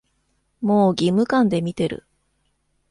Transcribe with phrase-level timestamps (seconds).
[0.61, 2.07] もう義務感で見てる